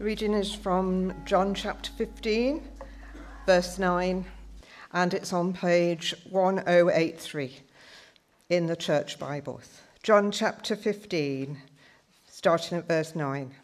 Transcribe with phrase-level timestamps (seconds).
[0.00, 2.66] reading is from John chapter 15,
[3.44, 4.24] verse 9,
[4.94, 7.58] and it's on page 1083
[8.48, 9.60] in the Church Bible.
[10.02, 11.58] John chapter 15,
[12.30, 13.54] starting at verse 9.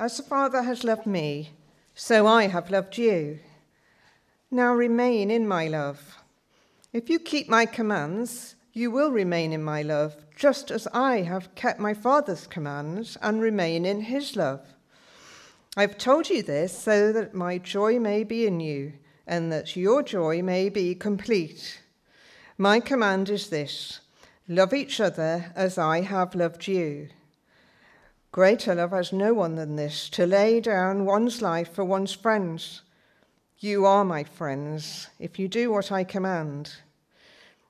[0.00, 1.52] As the Father has loved me,
[1.94, 3.38] so I have loved you.
[4.50, 6.18] Now remain in my love.
[6.92, 11.54] If you keep my commands, you will remain in my love, just as I have
[11.54, 14.60] kept my Father's commands and remain in his love.
[15.76, 18.94] I've told you this so that my joy may be in you
[19.28, 21.82] and that your joy may be complete.
[22.58, 24.00] My command is this
[24.48, 27.08] love each other as I have loved you.
[28.32, 32.82] Greater love has no one than this to lay down one's life for one's friends.
[33.58, 36.72] You are my friends if you do what I command.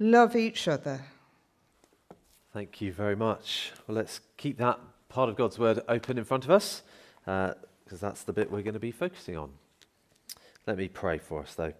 [0.00, 1.02] love each other.
[2.54, 3.70] Thank you very much.
[3.86, 6.82] Well, let's keep that part of God's word open in front of us,
[7.24, 7.54] because
[7.92, 9.50] uh, that's the bit we're going to be focusing on.
[10.66, 11.74] Let me pray for us, though.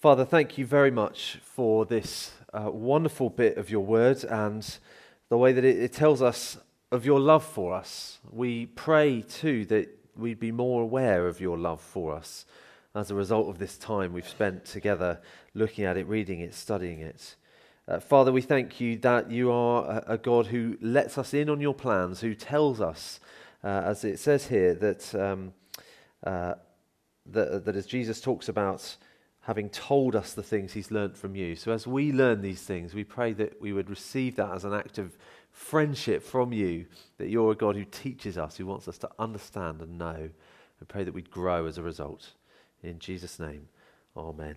[0.00, 4.78] Father, thank you very much for this uh, wonderful bit of your word and
[5.28, 6.58] the way that it, it tells us
[6.90, 8.18] of your love for us.
[8.30, 12.44] We pray, too, that we'd be more aware of your love for us
[12.94, 15.20] as a result of this time we've spent together
[15.54, 17.36] looking at it, reading it, studying it.
[17.92, 21.50] Uh, Father, we thank you that you are a, a, God who lets us in
[21.50, 23.20] on your plans, who tells us,
[23.62, 25.52] uh, as it says here, that, um,
[26.24, 26.54] uh,
[27.26, 28.96] that, that as Jesus talks about
[29.42, 31.54] having told us the things he's learnt from you.
[31.54, 34.72] So as we learn these things, we pray that we would receive that as an
[34.72, 35.18] act of
[35.50, 36.86] friendship from you,
[37.18, 40.30] that you're a God who teaches us, who wants us to understand and know.
[40.80, 42.30] We pray that we'd grow as a result.
[42.82, 43.68] In Jesus' name,
[44.16, 44.56] amen.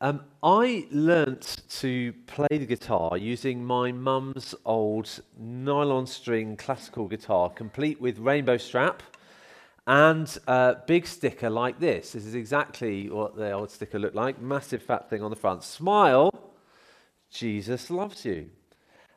[0.00, 7.48] Um, I learnt to play the guitar using my mum's old nylon string classical guitar,
[7.48, 9.02] complete with rainbow strap
[9.86, 12.12] and a big sticker like this.
[12.12, 14.38] This is exactly what the old sticker looked like.
[14.38, 15.62] Massive fat thing on the front.
[15.62, 16.30] Smile,
[17.30, 18.50] Jesus loves you.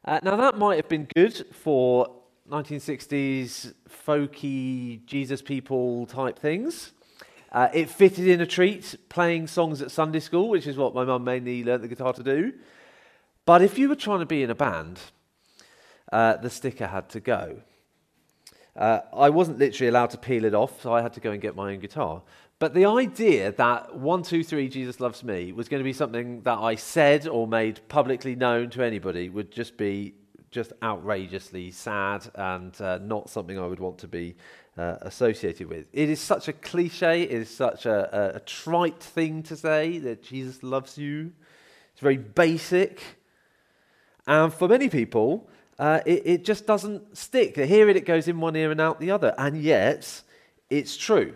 [0.06, 6.94] Uh, now, that might have been good for 1960s folky Jesus people type things.
[7.51, 11.03] Uh, it fitted in a treat, playing songs at Sunday school, which is what my
[11.03, 12.53] mum mainly learnt the guitar to do.
[13.45, 14.99] But if you were trying to be in a band,
[16.11, 17.61] uh, the sticker had to go.
[18.75, 21.41] Uh, I wasn't literally allowed to peel it off, so I had to go and
[21.41, 22.21] get my own guitar.
[22.59, 26.75] But the idea that 123 Jesus Loves Me was going to be something that I
[26.75, 30.13] said or made publicly known to anybody would just be
[30.51, 34.35] just outrageously sad and uh, not something I would want to be
[34.79, 35.88] uh, associated with.
[35.91, 39.97] It is such a cliche, it is such a, a, a trite thing to say
[40.00, 41.34] that Jesus loves you.
[41.91, 43.01] It's very basic.
[44.25, 47.56] And for many people, uh, it, it just doesn't stick.
[47.56, 49.35] They hear it, it goes in one ear and out the other.
[49.38, 50.22] And yet,
[50.69, 51.35] it's true.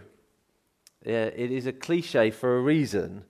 [1.06, 3.26] Yeah, it is a cliche for a reason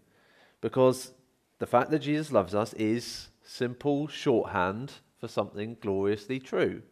[0.62, 1.12] because
[1.57, 6.84] the fact that Jesus loves us is simple shorthand for something gloriously true,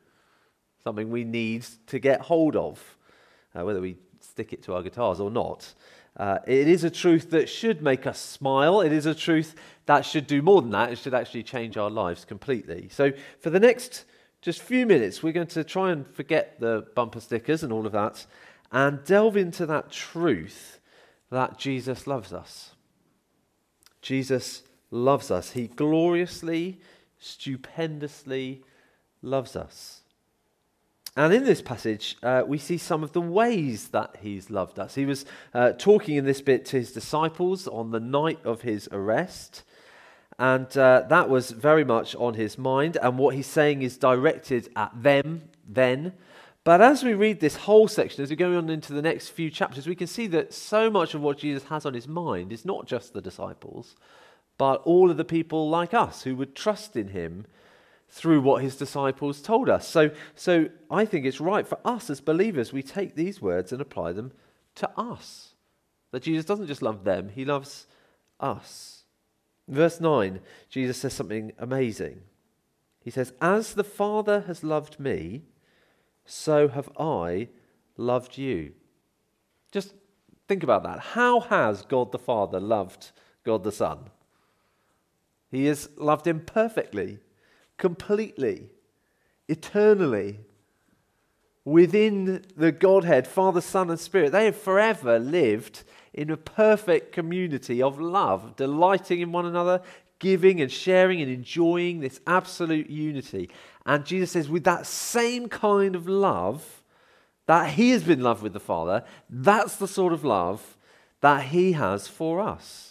[0.84, 2.98] something we need to get hold of
[3.56, 5.74] uh, whether we stick it to our guitars or not.
[6.18, 8.82] Uh, it is a truth that should make us smile.
[8.82, 10.92] It is a truth that should do more than that.
[10.92, 12.90] It should actually change our lives completely.
[12.92, 14.06] So, for the next
[14.42, 17.94] just few minutes, we're going to try and forget the bumper stickers and all of
[17.94, 18.26] that
[18.72, 20.80] and delve into that truth
[21.30, 22.72] that Jesus loves us.
[24.02, 25.52] Jesus loves us.
[25.52, 26.80] He gloriously,
[27.20, 28.64] stupendously
[29.22, 30.01] loves us.
[31.18, 34.96] And in this passage, uh, we see some of the ways that he's loved us.
[34.96, 38.88] He was uh, talking in this bit to his disciples on the night of his
[38.94, 39.64] arrest,
[40.40, 42.98] and uh, that was very much on his mind.
[43.02, 46.14] And what he's saying is directed at them then.
[46.64, 49.50] But as we read this whole section, as we go on into the next few
[49.50, 52.64] chapters, we can see that so much of what Jesus has on his mind is
[52.64, 53.96] not just the disciples,
[54.58, 57.46] but all of the people like us who would trust in him
[58.12, 59.88] through what his disciples told us.
[59.88, 63.82] So, so I think it's right for us as believers, we take these words and
[63.82, 64.34] apply them
[64.76, 65.56] to us.
[66.12, 67.88] That Jesus doesn't just love them, he loves
[68.40, 69.06] us.
[69.68, 72.22] Verse 9, Jesus says something amazing.
[73.02, 75.44] He says, As the Father has loved me,
[76.26, 77.48] so have I
[77.96, 78.74] loved you.
[79.72, 79.94] Just
[80.50, 81.00] think about that.
[81.00, 83.12] How has God the Father loved
[83.46, 84.10] God the Son?
[85.50, 87.20] He has loved him perfectly,
[87.82, 88.70] completely,
[89.50, 90.40] eternally.
[91.66, 95.84] Within the Godhead, Father, Son, and Spirit, they have forever lived
[96.14, 99.82] in a perfect community of love, delighting in one another,
[100.20, 103.50] giving and sharing and enjoying this absolute unity.
[103.86, 106.84] And Jesus says, with that same kind of love
[107.48, 110.78] that He has been loved with the Father, that's the sort of love
[111.22, 112.91] that He has for us.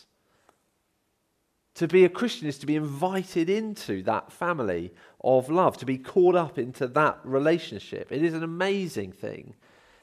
[1.80, 4.92] To be a Christian is to be invited into that family
[5.24, 8.12] of love, to be caught up into that relationship.
[8.12, 9.54] It is an amazing thing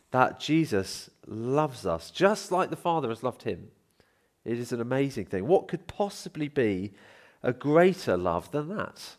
[0.09, 3.67] that Jesus loves us just like the Father has loved him.
[4.43, 5.45] It is an amazing thing.
[5.45, 6.93] What could possibly be
[7.43, 9.15] a greater love than that?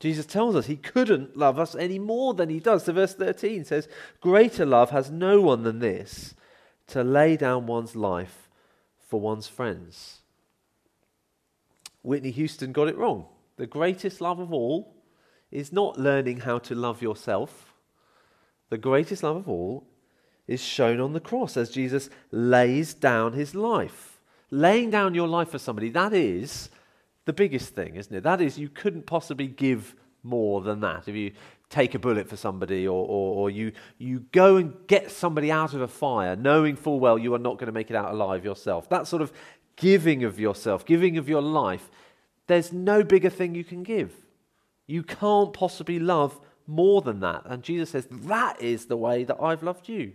[0.00, 2.84] Jesus tells us he couldn't love us any more than he does.
[2.84, 3.88] So, verse 13 says,
[4.20, 6.34] Greater love has no one than this,
[6.88, 8.50] to lay down one's life
[8.98, 10.18] for one's friends.
[12.08, 13.26] Whitney Houston got it wrong.
[13.58, 14.94] The greatest love of all
[15.50, 17.74] is not learning how to love yourself.
[18.70, 19.86] The greatest love of all
[20.46, 24.20] is shown on the cross as Jesus lays down his life.
[24.50, 26.70] Laying down your life for somebody, that is
[27.26, 28.22] the biggest thing, isn't it?
[28.22, 31.08] That is, you couldn't possibly give more than that.
[31.08, 31.32] If you
[31.70, 35.74] take a bullet for somebody or, or, or, you, you go and get somebody out
[35.74, 38.44] of a fire knowing full well you are not going to make it out alive
[38.44, 38.88] yourself.
[38.88, 39.32] That sort of
[39.78, 41.90] giving of yourself, giving of your life,
[42.46, 44.12] there's no bigger thing you can give.
[44.86, 47.42] You can't possibly love more than that.
[47.46, 50.12] And Jesus says, That is the way that I've loved you.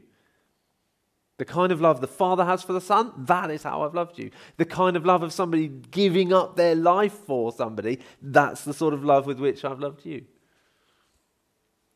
[1.38, 4.20] The kind of love the Father has for the Son, that is how I've loved
[4.20, 4.30] you.
[4.58, 8.94] The kind of love of somebody giving up their life for somebody, that's the sort
[8.94, 10.26] of love with which I've loved you.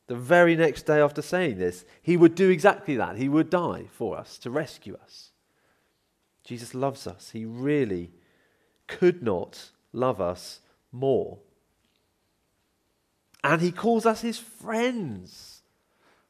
[0.07, 3.17] The very next day after saying this, he would do exactly that.
[3.17, 5.31] He would die for us to rescue us.
[6.47, 7.31] Jesus loves us.
[7.31, 8.09] He really
[8.87, 10.61] could not love us
[10.93, 11.39] more.
[13.43, 15.61] And he calls us his friends.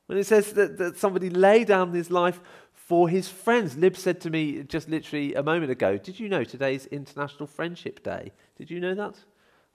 [0.07, 2.39] When it says that, that somebody lay down his life
[2.73, 6.43] for his friends, Lib said to me just literally a moment ago, Did you know
[6.43, 8.31] today's International Friendship Day?
[8.57, 9.19] Did you know that?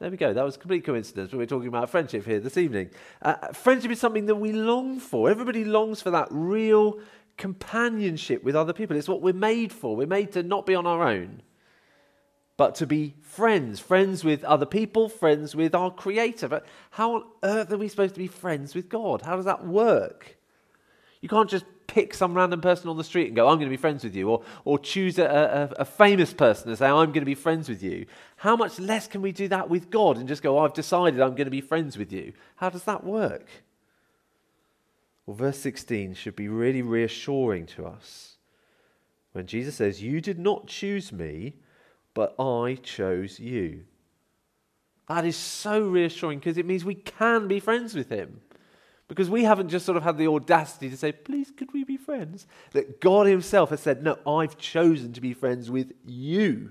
[0.00, 0.32] There we go.
[0.32, 2.90] That was a complete coincidence, we're talking about friendship here this evening.
[3.20, 5.30] Uh, friendship is something that we long for.
[5.30, 6.98] Everybody longs for that real
[7.37, 8.96] companionship with other people.
[8.96, 9.96] It's what we're made for.
[9.96, 11.43] We're made to not be on our own,
[12.56, 16.49] but to be friends, friends with other people, friends with our Creator.
[16.49, 19.23] But how on earth are we supposed to be friends with God?
[19.23, 20.37] How does that work?
[21.20, 23.70] You can't just pick some random person on the street and go, I'm going to
[23.70, 27.12] be friends with you, or, or choose a, a, a famous person and say, I'm
[27.12, 28.06] going to be friends with you.
[28.37, 31.35] How much less can we do that with God and just go, I've decided I'm
[31.35, 32.32] going to be friends with you?
[32.56, 33.46] How does that work?
[35.26, 38.36] Well, verse 16 should be really reassuring to us
[39.32, 41.54] when Jesus says, You did not choose me,
[42.14, 43.84] but I chose you.
[45.08, 48.40] That is so reassuring because it means we can be friends with him.
[49.08, 51.98] Because we haven't just sort of had the audacity to say, please, could we be
[51.98, 52.46] friends?
[52.72, 56.70] That God Himself has said, no, I've chosen to be friends with you.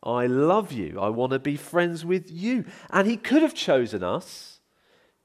[0.00, 1.00] I love you.
[1.00, 2.66] I want to be friends with you.
[2.90, 4.57] And He could have chosen us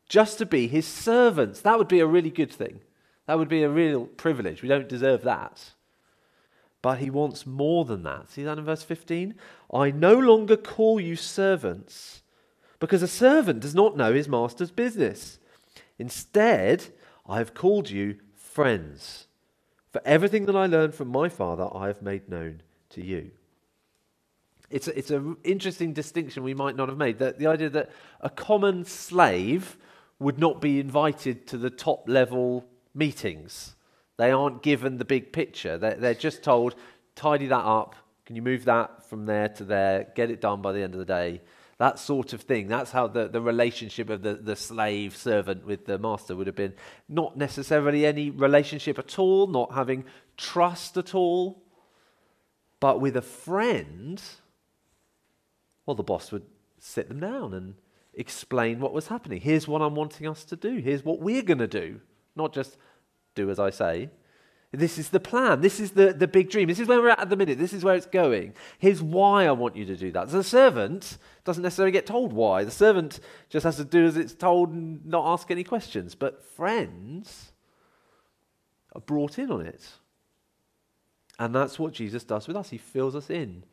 [0.07, 1.61] just to be his servants.
[1.61, 2.81] That would be a really good thing.
[3.25, 4.61] That would be a real privilege.
[4.61, 5.71] We don't deserve that.
[6.81, 8.29] But he wants more than that.
[8.29, 9.35] See that in verse 15?
[9.73, 12.21] I no longer call you servants,
[12.79, 15.39] because a servant does not know his master's business.
[15.97, 16.87] Instead,
[17.27, 19.27] I have called you friends.
[19.91, 23.31] For everything that I learned from my father, I have made known to you.
[24.69, 27.19] It's, a, it's an interesting distinction we might not have made.
[27.19, 29.77] That the idea that a common slave
[30.23, 32.65] would not be invited to the top level
[32.95, 33.75] meetings.
[34.17, 35.77] They aren't given the big picture.
[35.77, 36.75] They're, they're just told,
[37.15, 37.95] tidy that up.
[38.25, 40.07] Can you move that from there to there?
[40.15, 41.41] Get it done by the end of the day.
[41.77, 42.69] That sort of thing.
[42.69, 46.55] That's how the, the relationship of the, the slave servant with the master would have
[46.55, 46.73] been.
[47.09, 50.05] Not necessarily any relationship at all, not having
[50.37, 51.63] trust at all.
[52.79, 54.21] But with a friend,
[55.85, 56.45] well, the boss would
[56.79, 57.75] sit them down and
[58.13, 59.41] explain what was happening.
[59.41, 60.77] Here's what I'm wanting us to do.
[60.77, 61.99] Here's what we're going to do.
[62.35, 62.77] Not just
[63.35, 64.09] do as I say.
[64.71, 65.61] This is the plan.
[65.61, 66.67] This is the, the big dream.
[66.67, 67.59] This is where we're at at the minute.
[67.59, 68.53] This is where it's going.
[68.79, 70.29] Here's why I want you to do that.
[70.29, 72.63] The servant doesn't necessarily get told why.
[72.63, 76.15] The servant just has to do as it's told and not ask any questions.
[76.15, 77.51] But friends
[78.93, 79.87] are brought in on it.
[81.37, 82.71] And that's what Jesus does with us.
[82.71, 83.63] He fills us in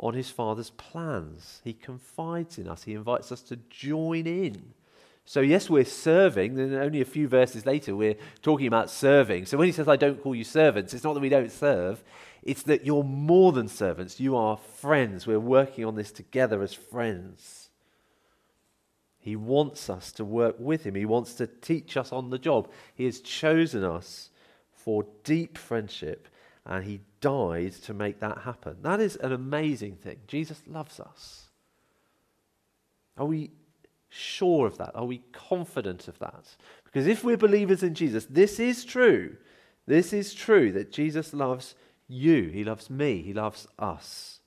[0.00, 1.60] on his Father's plans.
[1.62, 4.72] He confides in us, he invites us to join in.
[5.26, 6.56] So, yes, we're serving.
[6.56, 9.46] Then, only a few verses later, we're talking about serving.
[9.46, 12.02] So, when he says, I don't call you servants, it's not that we don't serve,
[12.42, 14.18] it's that you're more than servants.
[14.18, 15.26] You are friends.
[15.26, 17.68] We're working on this together as friends.
[19.20, 22.70] He wants us to work with him, he wants to teach us on the job.
[22.94, 24.30] He has chosen us
[24.72, 26.26] for deep friendship,
[26.70, 28.76] and he died to make that happen.
[28.82, 30.18] That is an amazing thing.
[30.28, 31.48] Jesus loves us.
[33.18, 33.50] Are we
[34.08, 34.92] sure of that?
[34.94, 36.44] Are we confident of that?
[36.84, 39.36] Because if we're believers in Jesus, this is true.
[39.86, 41.74] This is true that Jesus loves
[42.06, 44.38] you, He loves me, He loves us.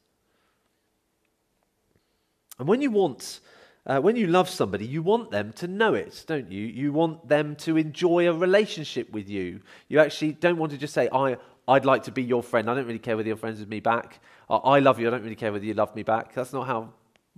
[2.58, 3.42] And when you want
[3.86, 6.66] uh, when you love somebody, you want them to know it, don't you?
[6.66, 9.60] You want them to enjoy a relationship with you.
[9.90, 11.36] You actually don't want to just say, I,
[11.68, 12.70] I'd like to be your friend.
[12.70, 14.20] I don't really care whether you're friends with me back.
[14.50, 15.08] I love you.
[15.08, 16.34] I don't really care whether you love me back.
[16.34, 16.90] That's not how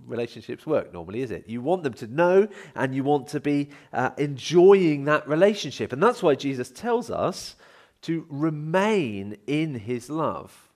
[0.04, 1.48] relationships work normally, is it?
[1.48, 5.92] You want them to know and you want to be uh, enjoying that relationship.
[5.92, 7.56] And that's why Jesus tells us
[8.02, 10.70] to remain in his love.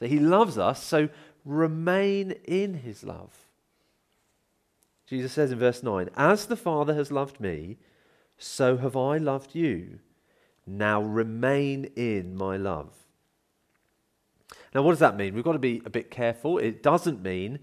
[0.00, 1.08] That he loves us, so
[1.44, 3.32] remain in his love.
[5.06, 7.76] Jesus says in verse 9, As the Father has loved me,
[8.38, 10.00] so have I loved you.
[10.66, 12.92] Now remain in my love.
[14.74, 15.34] Now, what does that mean?
[15.34, 16.58] We've got to be a bit careful.
[16.58, 17.60] It doesn't mean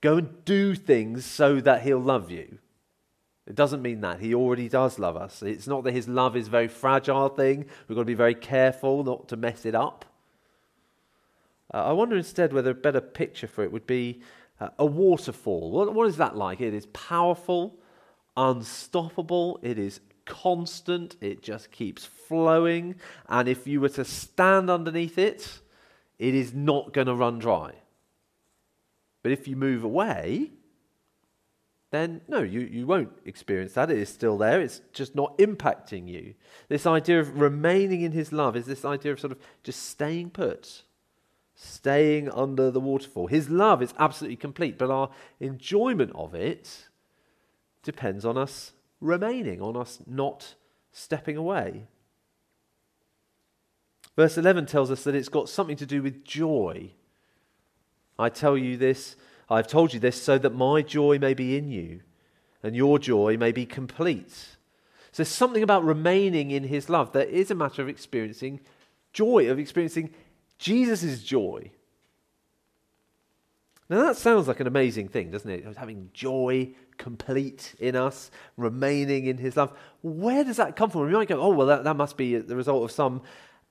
[0.00, 2.58] go and do things so that he'll love you.
[3.46, 4.20] It doesn't mean that.
[4.20, 5.42] He already does love us.
[5.42, 7.66] It's not that his love is a very fragile thing.
[7.88, 10.04] We've got to be very careful not to mess it up.
[11.72, 14.20] Uh, I wonder instead whether a better picture for it would be
[14.60, 15.70] uh, a waterfall.
[15.70, 16.60] What, what is that like?
[16.60, 17.78] It is powerful,
[18.36, 22.96] unstoppable, it is constant, it just keeps flowing.
[23.28, 25.60] And if you were to stand underneath it,
[26.18, 27.72] it is not going to run dry.
[29.22, 30.50] But if you move away,
[31.90, 33.90] then no, you, you won't experience that.
[33.90, 34.60] It is still there.
[34.60, 36.34] It's just not impacting you.
[36.68, 40.30] This idea of remaining in his love is this idea of sort of just staying
[40.30, 40.82] put
[41.62, 43.28] staying under the waterfall.
[43.28, 45.10] His love is absolutely complete, but our
[45.40, 46.88] enjoyment of it
[47.82, 50.54] depends on us remaining, on us not
[50.92, 51.86] stepping away.
[54.16, 56.90] Verse 11 tells us that it's got something to do with joy.
[58.18, 59.16] I tell you this,
[59.50, 62.00] I've told you this so that my joy may be in you
[62.62, 64.56] and your joy may be complete.
[65.10, 68.60] So something about remaining in his love that is a matter of experiencing
[69.12, 70.14] joy, of experiencing
[70.58, 71.70] Jesus' joy.
[73.88, 75.76] Now that sounds like an amazing thing, doesn't it?
[75.76, 79.76] Having joy complete in us, remaining in his love.
[80.02, 81.08] Where does that come from?
[81.10, 83.22] You might go, oh, well, that, that must be the result of some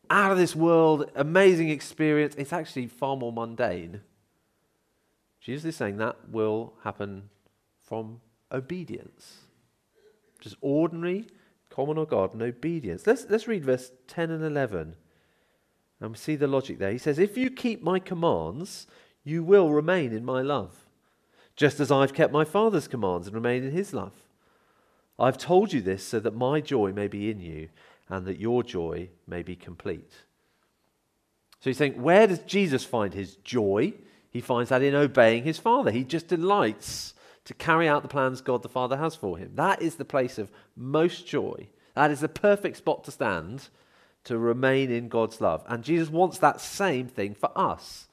[0.10, 2.36] out of this world amazing experience.
[2.38, 4.02] It's actually far more mundane.
[5.40, 7.30] Jesus is saying that will happen
[7.80, 9.38] from obedience.
[10.40, 11.28] Just ordinary,
[11.70, 13.08] common or and obedience.
[13.08, 14.96] Let's, let's read verse 10 and 11.
[16.00, 16.92] And see the logic there.
[16.92, 18.88] He says, If you keep my commands,
[19.24, 20.86] you will remain in my love,
[21.56, 24.14] just as I've kept my Father's commands and remain in his love.
[25.20, 27.70] I've told you this so that my joy may be in you
[28.10, 30.12] and that your joy may be complete.
[31.60, 33.94] So you think, where does Jesus find his joy?
[34.32, 35.92] He finds that in obeying his Father.
[35.92, 37.14] He just delights
[37.46, 39.52] to carry out the plans God the Father has for him.
[39.56, 41.68] That is the place of most joy.
[41.94, 43.70] That is the perfect spot to stand
[44.24, 45.64] to remain in God's love.
[45.68, 48.08] And Jesus wants that same thing for us.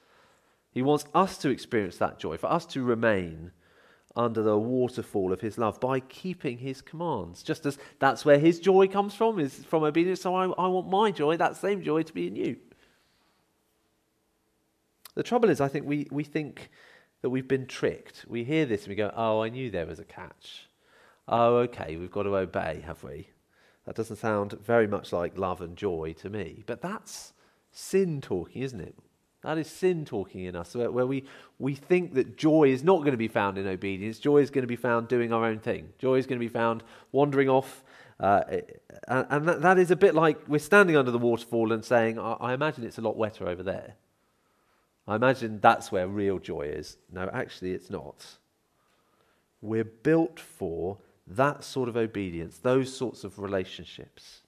[0.71, 3.53] He wants us to experience that joy, for us to remain
[4.15, 7.43] under the waterfall of his love by keeping his commands.
[7.43, 10.21] Just as that's where his joy comes from, is from obedience.
[10.21, 12.57] So I, I want my joy, that same joy, to be in you.
[15.15, 16.71] The trouble is, I think we, we think
[17.23, 18.25] that we've been tricked.
[18.29, 20.69] We hear this and we go, oh, I knew there was a catch.
[21.27, 23.29] Oh, okay, we've got to obey, have we?
[23.85, 26.63] That doesn't sound very much like love and joy to me.
[26.67, 27.33] But that's
[27.73, 28.97] sin talking, isn't it?
[29.43, 31.25] That is sin talking in us, where, we,
[31.59, 34.19] we think that joy is not going to be found in obedience.
[34.19, 35.91] Joy is going to be found doing our own thing.
[35.99, 37.85] Joy is going to be found wandering off.
[38.19, 38.43] Uh,
[39.07, 42.33] and, that, that is a bit like we're standing under the waterfall and saying, I,
[42.41, 43.95] I imagine it's a lot wetter over there.
[45.07, 46.97] I imagine that's where real joy is.
[47.13, 48.27] No, actually, it's not.
[49.63, 54.41] We're built for that sort of obedience, those sorts of relationships.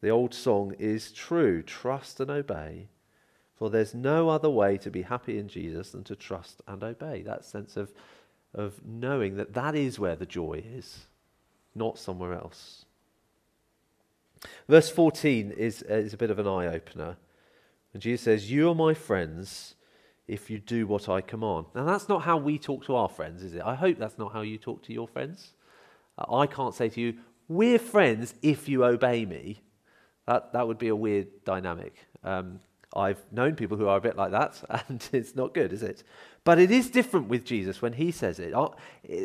[0.00, 2.88] The old song is true trust and obey,
[3.64, 7.22] for there's no other way to be happy in Jesus than to trust and obey.
[7.22, 7.94] That sense of,
[8.52, 11.06] of knowing that that is where the joy is,
[11.74, 12.84] not somewhere else.
[14.68, 17.16] Verse 14 is, is a bit of an eye opener.
[17.94, 19.76] And Jesus says, You are my friends
[20.28, 21.64] if you do what I command.
[21.74, 23.62] Now, that's not how we talk to our friends, is it?
[23.64, 25.54] I hope that's not how you talk to your friends.
[26.18, 27.14] Uh, I can't say to you,
[27.48, 29.62] We're friends if you obey me.
[30.26, 31.94] That, that would be a weird dynamic.
[32.22, 32.60] Um,
[32.94, 36.02] I've known people who are a bit like that, and it's not good, is it?
[36.44, 38.52] But it is different with Jesus when he says it.
[38.52, 38.68] Uh,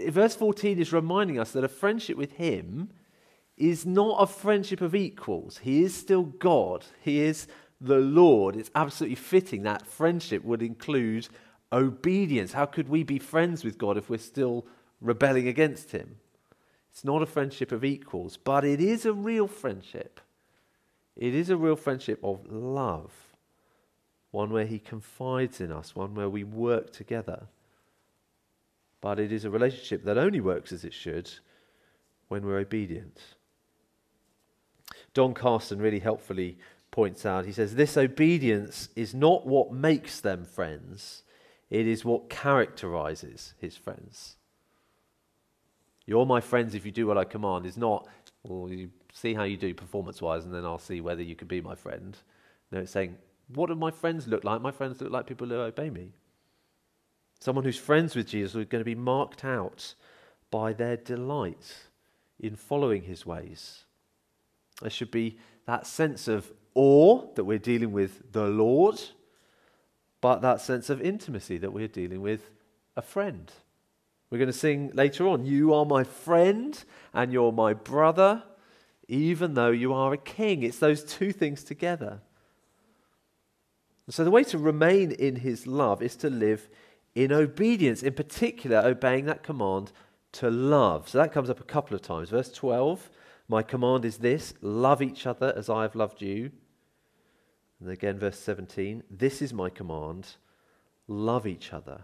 [0.10, 2.90] verse 14 is reminding us that a friendship with him
[3.58, 5.60] is not a friendship of equals.
[5.60, 7.48] He is still God, he is
[7.82, 8.56] the Lord.
[8.56, 11.28] It's absolutely fitting that friendship would include
[11.72, 12.54] obedience.
[12.54, 14.66] How could we be friends with God if we're still
[15.02, 16.18] rebelling against him?
[16.92, 20.20] It's not a friendship of equals, but it is a real friendship.
[21.16, 23.12] It is a real friendship of love,
[24.32, 27.48] one where He confides in us, one where we work together.
[29.02, 31.32] But it is a relationship that only works as it should
[32.28, 33.20] when we're obedient.
[35.14, 36.58] Don Carson really helpfully
[36.92, 41.24] points out he says, This obedience is not what makes them friends,
[41.70, 44.36] it is what characterizes his friends.
[46.06, 48.08] You're my friends if you do what I command is not,
[48.44, 51.48] well, you see how you do performance wise, and then I'll see whether you can
[51.48, 52.18] be my friend.
[52.72, 53.16] No, it's saying,
[53.54, 54.62] what do my friends look like?
[54.62, 56.14] My friends look like people who obey me.
[57.40, 59.96] Someone who's friends with Jesus is going to be marked out
[60.52, 61.88] by their delight
[62.40, 63.84] in following his ways.
[64.82, 69.02] There should be that sense of awe that we're dealing with the Lord,
[70.22, 72.52] but that sense of intimacy that we're dealing with
[72.96, 73.52] a friend.
[74.30, 76.82] We're going to sing later on, You are my friend
[77.14, 78.44] and you're my brother
[79.10, 80.62] even though you are a king.
[80.62, 82.22] It's those two things together.
[84.10, 86.70] So, the way to remain in his love is to live
[87.16, 89.92] in obedience, in particular, obeying that command
[90.34, 91.10] to love.
[91.10, 92.30] So, that comes up a couple of times.
[92.30, 93.10] Verse 12
[93.48, 96.52] My command is this love each other as I have loved you.
[97.80, 100.36] And again, verse 17 This is my command
[101.08, 102.02] love each other.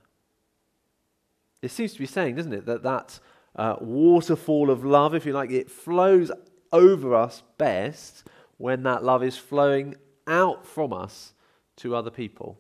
[1.62, 3.20] It seems to be saying, doesn't it, that that
[3.56, 6.32] uh, waterfall of love, if you like, it flows
[6.72, 9.96] over us best when that love is flowing
[10.28, 11.34] out from us
[11.78, 12.58] to other people.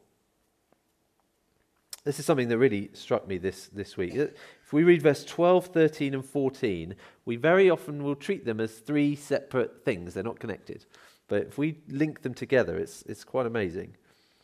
[2.06, 4.13] This is something that really struck me this, this week.
[4.15, 4.28] Uh,
[4.63, 8.73] if we read verse 12, 13, and 14, we very often will treat them as
[8.73, 10.13] three separate things.
[10.13, 10.86] They're not connected.
[11.28, 13.95] But if we link them together, it's, it's quite amazing.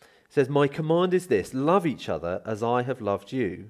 [0.01, 3.69] It says, My command is this love each other as I have loved you.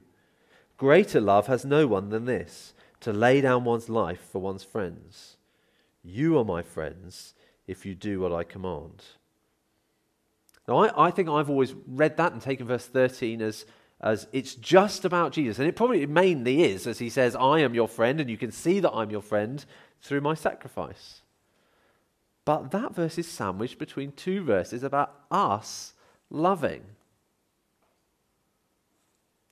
[0.78, 5.36] Greater love has no one than this to lay down one's life for one's friends.
[6.02, 7.34] You are my friends
[7.68, 9.04] if you do what I command.
[10.72, 13.66] Now, I, I think I've always read that and taken verse 13 as,
[14.00, 15.60] as it's just about Jesus.
[15.60, 18.54] And it probably mainly is, as he says, I am your friend, and you can
[18.54, 19.66] see that I'm your friend
[20.02, 21.24] through my sacrifice.
[22.46, 25.94] But that verse is sandwiched between two verses about us
[26.30, 26.84] loving.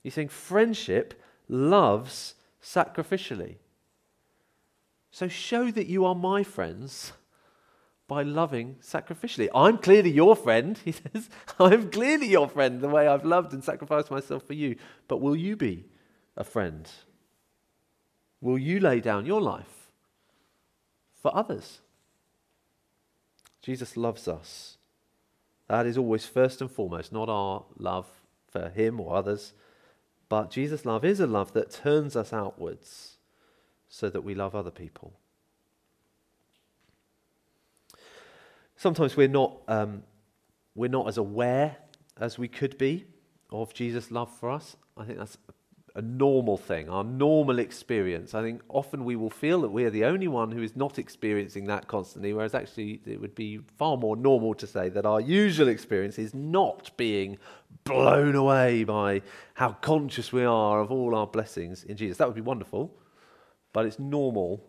[0.02, 3.56] He's saying friendship loves sacrificially.
[5.10, 7.12] So show that you are my friends
[8.10, 9.48] by loving sacrificially.
[9.54, 11.30] I'm clearly your friend, he says.
[11.60, 14.74] I'm clearly your friend the way I've loved and sacrificed myself for you.
[15.06, 15.86] But will you be
[16.36, 16.90] a friend?
[18.40, 19.92] Will you lay down your life
[21.22, 21.78] for others?
[23.62, 24.76] Jesus loves us.
[25.68, 28.08] That is always first and foremost, not our love
[28.50, 29.52] for him or others,
[30.28, 33.18] but Jesus' love is a love that turns us outwards
[33.88, 35.19] so that we love other people.
[38.80, 40.04] Sometimes we're not, um,
[40.74, 41.76] we're not as aware
[42.18, 43.04] as we could be
[43.50, 44.74] of Jesus' love for us.
[44.96, 45.36] I think that's
[45.94, 48.32] a normal thing, our normal experience.
[48.32, 50.98] I think often we will feel that we are the only one who is not
[50.98, 55.20] experiencing that constantly, whereas actually it would be far more normal to say that our
[55.20, 57.36] usual experience is not being
[57.84, 59.20] blown away by
[59.52, 62.16] how conscious we are of all our blessings in Jesus.
[62.16, 62.96] That would be wonderful.
[63.74, 64.64] But it's normal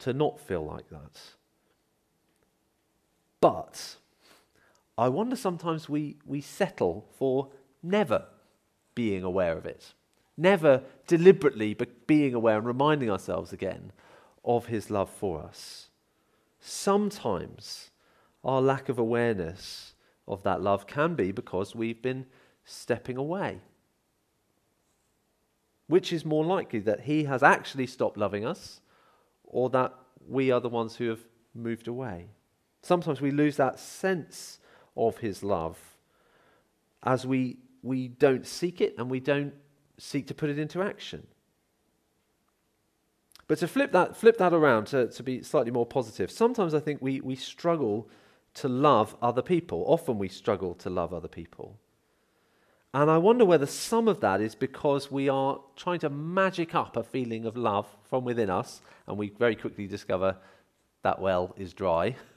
[0.00, 1.18] to not feel like that.
[3.40, 3.96] But
[4.96, 7.50] I wonder sometimes we, we settle for
[7.82, 8.24] never
[8.94, 9.92] being aware of it,
[10.36, 13.92] never deliberately being aware and reminding ourselves again
[14.44, 15.88] of his love for us.
[16.60, 17.90] Sometimes
[18.42, 19.94] our lack of awareness
[20.26, 22.26] of that love can be because we've been
[22.64, 23.60] stepping away
[25.86, 28.80] which is more likely that he has actually stopped loving us
[29.44, 29.94] or that
[30.26, 31.20] we are the ones who have
[31.54, 32.28] moved away?
[32.86, 34.60] Sometimes we lose that sense
[34.96, 35.76] of his love
[37.02, 39.52] as we, we don't seek it and we don't
[39.98, 41.26] seek to put it into action.
[43.48, 46.80] But to flip that, flip that around to, to be slightly more positive, sometimes I
[46.80, 48.08] think we, we struggle
[48.54, 49.84] to love other people.
[49.88, 51.78] Often we struggle to love other people.
[52.94, 56.96] And I wonder whether some of that is because we are trying to magic up
[56.96, 60.36] a feeling of love from within us, and we very quickly discover
[61.02, 62.14] that well is dry,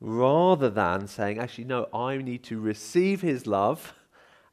[0.00, 3.94] rather than saying, actually, no, I need to receive his love,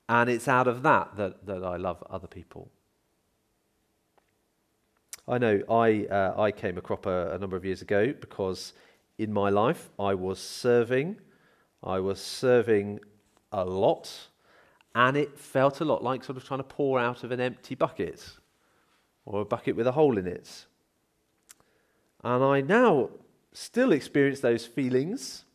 [0.08, 2.70] and it's out of that that, that I love other people.
[5.28, 8.74] I know I, uh, I came a cropper a number of years ago because
[9.18, 11.18] in my life I was serving.
[11.82, 13.00] I was serving
[13.52, 14.12] a lot,
[14.96, 17.76] and it felt a lot like sort of trying to pour out of an empty
[17.76, 18.26] bucket
[19.26, 20.66] or a bucket with a hole in it.
[22.24, 23.10] And I now
[23.54, 25.46] still experience those feelings,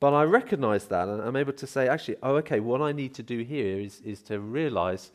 [0.00, 3.14] but I recognize that and I'm able to say, actually, oh, okay, what I need
[3.14, 5.12] to do here is, is to realize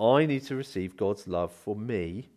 [0.00, 2.28] I need to receive God's love for me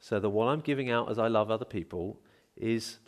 [0.00, 2.18] so that what I'm giving out as I love other people
[2.56, 2.98] is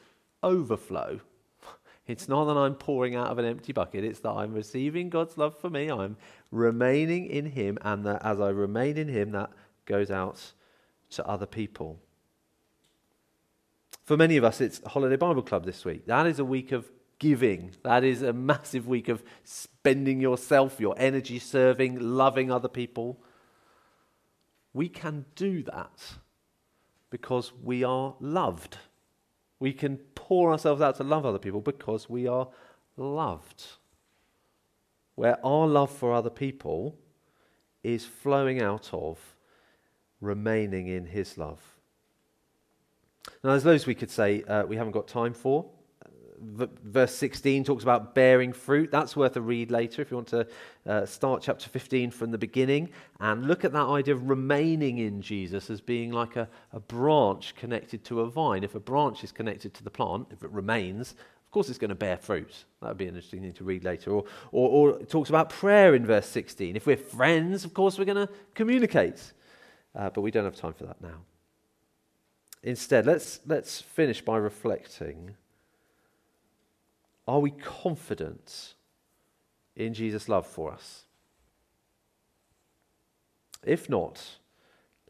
[0.42, 1.20] overflow.
[2.06, 5.38] It's not that I'm pouring out of an empty bucket, it's that I'm receiving God's
[5.38, 6.16] love for me, I'm
[6.50, 9.50] remaining in Him, and that as I remain in Him, that
[9.87, 10.52] goes out
[11.11, 12.00] to other people.
[14.11, 16.05] For many of us, it's Holiday Bible Club this week.
[16.07, 17.77] That is a week of giving.
[17.85, 23.23] That is a massive week of spending yourself, your energy serving, loving other people.
[24.73, 26.14] We can do that
[27.11, 28.79] because we are loved.
[29.61, 32.49] We can pour ourselves out to love other people because we are
[32.96, 33.64] loved.
[35.14, 36.99] Where our love for other people
[37.85, 39.37] is flowing out of
[40.20, 41.79] remaining in His love.
[43.42, 45.66] Now, there's those we could say uh, we haven't got time for
[46.40, 48.90] verse 16 talks about bearing fruit.
[48.90, 50.46] That's worth a read later if you want to
[50.87, 55.20] uh, start chapter 15 from the beginning and look at that idea of remaining in
[55.20, 58.64] Jesus as being like a, a branch connected to a vine.
[58.64, 61.90] If a branch is connected to the plant, if it remains, of course it's going
[61.90, 62.64] to bear fruit.
[62.80, 64.12] That would be an interesting thing to read later.
[64.12, 66.76] Or, or, or it talks about prayer in verse 16.
[66.76, 69.33] If we're friends, of course we're going to communicate.
[69.94, 71.16] Uh, but we don't have time for that now.
[72.62, 75.37] Instead, let's, let's finish by reflecting
[77.27, 78.75] are we confident
[79.77, 81.05] in Jesus' love for us?
[83.62, 84.20] If not,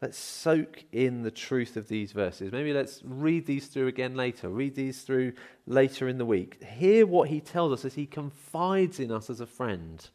[0.01, 2.51] let's soak in the truth of these verses.
[2.51, 5.33] Maybe let's read these through again later, read these through
[5.65, 6.63] later in the week.
[6.63, 10.07] Hear what he tells us as he confides in us as a friend,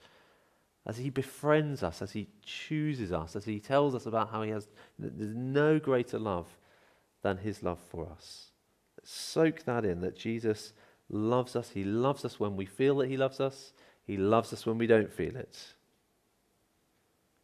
[0.86, 4.50] as he befriends us, as he chooses us, as he tells us about how he
[4.50, 4.68] has
[4.98, 6.46] there's no greater love
[7.26, 8.52] than his love for us.
[9.02, 10.72] Soak that in that Jesus
[11.10, 11.70] loves us.
[11.70, 13.72] He loves us when we feel that He loves us,
[14.04, 15.58] He loves us when we don't feel it.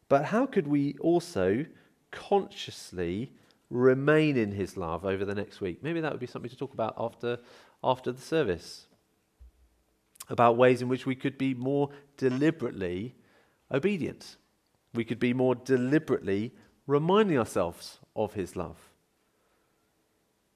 [0.09, 1.67] But how could we also
[2.13, 3.33] consciously
[3.71, 5.83] remain in His love over the next week?
[5.83, 7.39] Maybe that would be something to talk about after,
[7.83, 8.87] after the service.
[10.29, 13.17] About ways in which we could be more deliberately
[13.69, 14.37] obedient.
[14.95, 16.53] We could be more deliberately
[16.87, 18.92] reminding ourselves of His love.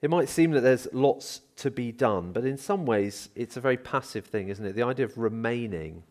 [0.02, 3.61] It might seem that there's lots to be done, but in some ways it's a
[3.61, 4.74] very passive thing, isn't it?
[4.74, 6.02] The idea of remaining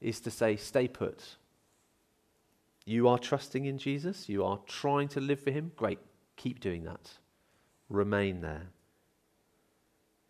[0.00, 1.36] is to say, stay put.
[2.84, 5.72] You are trusting in Jesus, you are trying to live for Him.
[5.76, 6.00] Great,
[6.36, 7.10] keep doing that.
[7.88, 8.66] Remain there.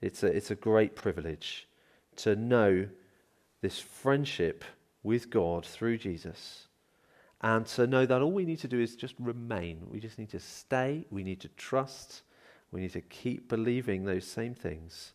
[0.00, 1.68] It's a, it's a great privilege
[2.16, 2.88] to know
[3.62, 4.64] this friendship
[5.02, 6.66] with God through Jesus
[7.40, 9.80] and to know that all we need to do is just remain.
[9.90, 12.22] We just need to stay, we need to trust
[12.72, 15.12] we need to keep believing those same things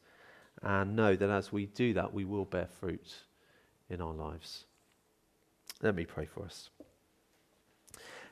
[0.61, 3.15] and know that as we do that, we will bear fruit
[3.89, 4.65] in our lives.
[5.81, 6.69] Let me pray for us.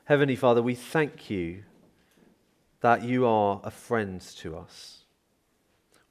[0.04, 1.64] Heavenly Father, we thank you
[2.80, 4.98] that you are a friend to us.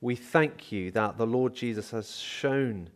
[0.01, 2.89] We thank you that the Lord Jesus has shown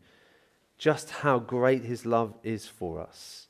[0.77, 3.47] just how great his love is for us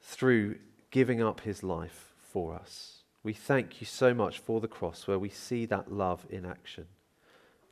[0.00, 0.56] through
[0.90, 2.95] giving up his life for us.
[3.26, 6.86] We thank you so much for the cross where we see that love in action.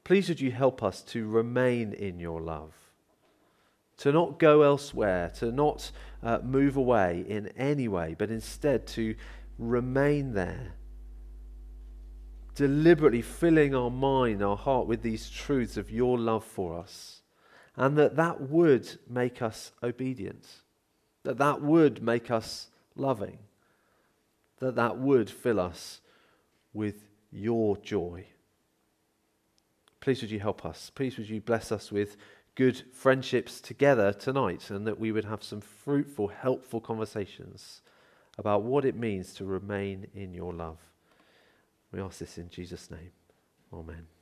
[0.03, 2.73] Please would you help us to remain in your love,
[3.99, 5.93] to not go elsewhere, to not
[6.25, 9.15] uh, move away in any way, but instead to
[9.57, 10.73] remain there,
[12.57, 17.23] deliberately filling our mind, our heart with these truths of your love for us,
[17.77, 20.49] and that that would make us obedient,
[21.23, 23.39] that that would make us loving
[24.59, 26.01] that that would fill us
[26.73, 28.27] with your joy.
[30.01, 30.91] Please would you help us?
[30.95, 32.17] Please would you bless us with
[32.55, 37.81] good friendships together tonight and that we would have some fruitful, helpful conversations
[38.39, 40.79] about what it means to remain in your love.
[41.93, 43.13] We ask this in Jesus' name.
[43.73, 44.14] Amen.